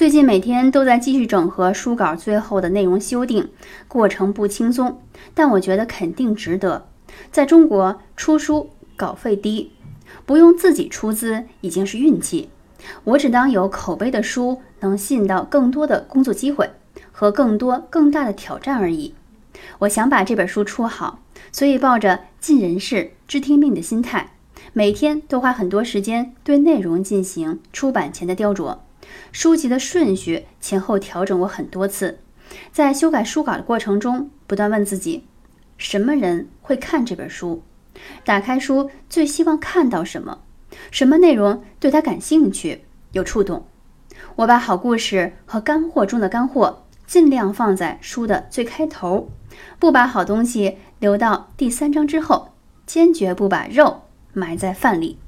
[0.00, 3.50] 最近每天都在继续整合书稿最后的内容修订，
[3.86, 4.98] 过程不轻松，
[5.34, 6.86] 但我觉得肯定值得。
[7.30, 9.72] 在中国出书稿费低，
[10.24, 12.48] 不用自己出资已经是运气。
[13.04, 16.70] 我只当有口碑的书能吸引到更多的工作机会
[17.12, 19.12] 和更多更大的挑战而已。
[19.80, 21.18] 我想把这本书出好，
[21.52, 24.32] 所以抱着尽人事、知天命的心态，
[24.72, 28.78] 每天都花很多时间对内容进行出版前的雕琢，
[29.32, 32.18] 书籍的顺序前后调整过很多次。
[32.72, 35.24] 在修改书稿的过程中，不断问自己：
[35.78, 37.62] 什么人会看这本书？
[38.24, 40.38] 打开书最希望看到什么？
[40.90, 43.66] 什么内容对他感兴趣、有触动？
[44.36, 49.30] 我把好故事和干货中的干货尽量放在书的最开头，
[49.78, 52.48] 不把好东西留到第三章之后，
[52.86, 54.02] 坚决不把肉
[54.32, 55.18] 埋在饭里。